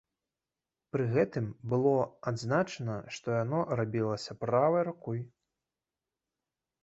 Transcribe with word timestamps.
Пры 0.95 1.03
гэтым 1.15 1.49
было 1.73 1.91
адзначана, 2.31 2.95
што 3.17 3.27
яно 3.43 3.59
рабілася 3.79 4.37
правай 4.45 4.83
рукой. 4.89 5.19